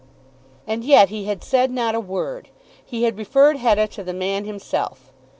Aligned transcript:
And 0.65 0.83
yet 0.83 1.09
he 1.09 1.25
had 1.25 1.43
said 1.43 1.69
not 1.69 1.93
a 1.93 1.99
word. 1.99 2.49
He 2.83 3.03
had 3.03 3.19
referred 3.19 3.57
Hetta 3.57 3.85
to 3.89 4.03
the 4.03 4.15
man 4.15 4.45
himself. 4.45 5.11